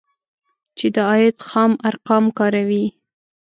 [0.77, 2.85] چې د عاید خام ارقام کاروي